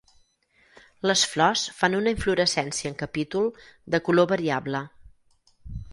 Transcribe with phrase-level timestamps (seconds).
[1.09, 3.47] Les flors fan una inflorescència en capítol
[3.97, 4.83] de color variable.